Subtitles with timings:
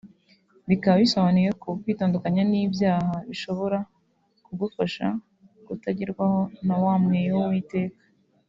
[0.69, 3.77] bikaba bisobanuye ko kwitandukanya n’ibyaha bishobora
[4.45, 5.07] kugufasha
[5.65, 7.99] kutagerwaho na wa mweyo w’Uwiteka